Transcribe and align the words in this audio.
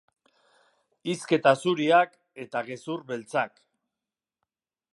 Hizketa 1.11 1.53
zuriak 1.65 2.17
eta 2.45 2.63
gezur 2.71 3.05
beltzak. 3.13 3.63